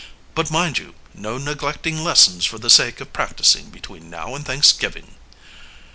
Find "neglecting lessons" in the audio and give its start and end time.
1.37-2.43